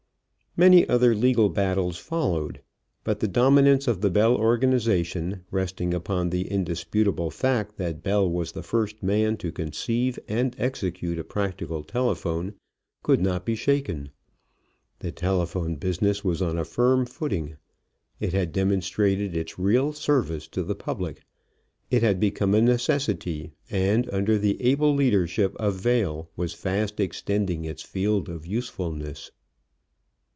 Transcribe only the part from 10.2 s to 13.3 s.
and execute a practical telephone, could